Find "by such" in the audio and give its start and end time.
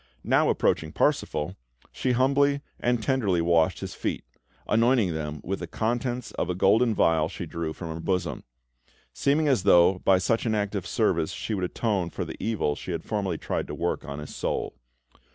9.99-10.47